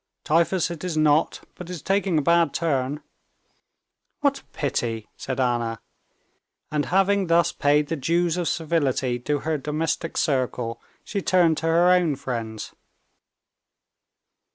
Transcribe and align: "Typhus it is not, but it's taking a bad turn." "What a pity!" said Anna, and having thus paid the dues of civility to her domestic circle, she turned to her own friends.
"Typhus 0.23 0.71
it 0.71 0.83
is 0.83 0.97
not, 0.97 1.41
but 1.53 1.69
it's 1.69 1.83
taking 1.83 2.17
a 2.17 2.23
bad 2.23 2.55
turn." 2.55 3.03
"What 4.21 4.39
a 4.39 4.43
pity!" 4.45 5.07
said 5.15 5.39
Anna, 5.39 5.79
and 6.71 6.87
having 6.87 7.27
thus 7.27 7.51
paid 7.51 7.85
the 7.87 7.95
dues 7.95 8.35
of 8.35 8.47
civility 8.47 9.19
to 9.19 9.41
her 9.41 9.59
domestic 9.59 10.17
circle, 10.17 10.81
she 11.03 11.21
turned 11.21 11.57
to 11.57 11.67
her 11.67 11.91
own 11.91 12.15
friends. 12.15 12.73